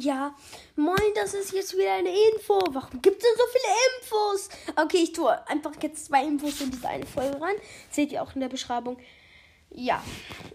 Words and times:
Ja, 0.00 0.34
moin, 0.76 0.96
das 1.14 1.34
ist 1.34 1.52
jetzt 1.52 1.76
wieder 1.76 1.92
eine 1.92 2.08
Info. 2.08 2.58
Warum 2.70 3.02
gibt 3.02 3.22
es 3.22 3.22
denn 3.22 3.36
so 3.36 3.44
viele 3.52 3.74
Infos? 4.00 4.48
Okay, 4.74 4.96
ich 5.02 5.12
tue 5.12 5.46
einfach 5.46 5.72
jetzt 5.82 6.06
zwei 6.06 6.24
Infos 6.24 6.58
in 6.62 6.70
diese 6.70 6.88
eine 6.88 7.04
Folge 7.04 7.38
rein. 7.38 7.56
Seht 7.90 8.10
ihr 8.10 8.22
auch 8.22 8.34
in 8.34 8.40
der 8.40 8.48
Beschreibung. 8.48 8.96
Ja, 9.68 10.02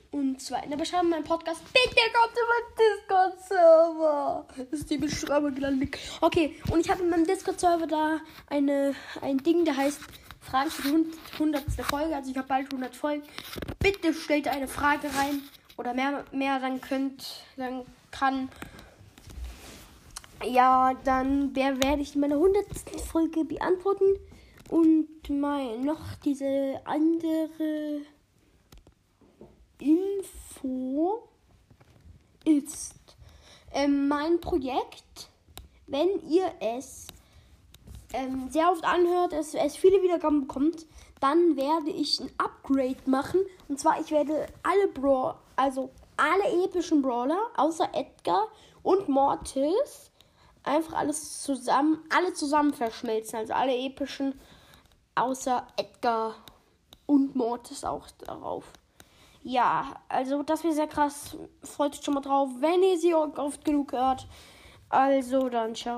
und 0.10 0.42
zwar 0.42 0.64
in 0.64 0.72
der 0.72 0.78
Beschreibung 0.78 1.10
mein 1.10 1.24
Podcast. 1.24 1.62
Bitte 1.72 2.02
kommt 2.12 2.34
über 2.34 3.38
Discord-Server. 3.38 4.48
Das 4.58 4.80
ist 4.80 4.90
die 4.90 4.98
Beschreibung 4.98 5.54
gelandet. 5.54 5.96
Okay, 6.22 6.60
und 6.72 6.80
ich 6.80 6.90
habe 6.90 7.04
in 7.04 7.12
meinem 7.12 7.28
Discord-Server 7.28 7.86
da 7.86 8.22
eine, 8.48 8.96
ein 9.22 9.38
Ding, 9.38 9.64
der 9.64 9.78
heißt 9.78 10.02
Fragen 10.42 10.72
für 10.72 10.90
die 10.90 11.34
100. 11.34 11.64
Folge. 11.84 12.16
Also 12.16 12.32
ich 12.32 12.38
habe 12.38 12.48
bald 12.48 12.66
100 12.66 12.96
Folgen. 12.96 13.22
Bitte 13.78 14.12
stellt 14.12 14.48
eine 14.48 14.68
Frage 14.68 15.08
rein 15.16 15.44
oder 15.78 15.94
mehr, 15.94 16.26
mehr 16.32 16.60
dann 16.60 16.82
könnt, 16.82 17.44
dann 17.58 17.86
kann 18.10 18.50
ja, 20.48 20.94
dann 21.04 21.56
werde 21.56 22.02
ich 22.02 22.16
meine 22.16 22.36
100. 22.36 22.66
Folge 23.12 23.46
beantworten. 23.46 24.06
Und 24.70 25.30
mal 25.30 25.78
noch 25.80 26.16
diese 26.24 26.82
andere 26.86 28.02
Info 29.80 31.30
ist 32.44 32.96
ähm, 33.72 34.08
mein 34.08 34.40
Projekt. 34.40 35.30
Wenn 35.88 36.08
ihr 36.28 36.52
es 36.60 37.08
ähm, 38.14 38.50
sehr 38.50 38.72
oft 38.72 38.84
anhört, 38.84 39.34
dass 39.34 39.54
es 39.54 39.76
viele 39.76 40.02
Wiedergaben 40.02 40.42
bekommt, 40.42 40.88
dann 41.20 41.56
werde 41.56 41.92
ich 41.92 42.20
ein 42.20 42.32
Upgrade 42.38 42.98
machen. 43.06 43.42
Und 43.68 43.80
zwar, 43.80 44.00
ich 44.00 44.12
werde 44.12 44.48
alle 44.64 44.88
Brawl, 44.88 45.36
also 45.56 45.92
alle 46.18 46.64
epischen 46.64 47.02
Brawler, 47.02 47.40
außer 47.58 47.90
Edgar 47.94 48.48
und 48.84 49.10
Mortis, 49.10 50.12
einfach 50.66 50.94
alles 50.94 51.42
zusammen, 51.42 52.04
alle 52.10 52.34
zusammen 52.34 52.74
verschmelzen. 52.74 53.40
Also 53.40 53.54
alle 53.54 53.76
epischen, 53.76 54.40
außer 55.16 55.66
Edgar 55.78 56.36
und 57.06 57.36
Mortis 57.36 57.84
auch 57.84 58.08
darauf. 58.26 58.66
Ja, 59.44 59.96
also 60.10 60.42
das 60.42 60.64
wäre 60.64 60.74
sehr 60.74 60.88
krass. 60.88 61.38
Freut 61.62 61.94
euch 61.94 62.04
schon 62.04 62.16
mal 62.16 62.22
drauf, 62.22 62.50
wenn 62.60 62.82
ihr 62.82 62.98
sie 62.98 63.14
oft 63.14 63.64
genug 63.64 63.92
hört. 63.92 64.28
Also 64.90 65.50
dann, 65.50 65.76
ciao. 65.76 65.94